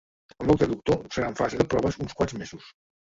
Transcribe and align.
El 0.43 0.47
nou 0.51 0.57
traductor 0.61 0.97
serà 1.17 1.29
en 1.33 1.37
fase 1.41 1.61
de 1.63 1.67
proves 1.75 2.01
uns 2.07 2.17
quants 2.23 2.35
mesos. 2.43 2.73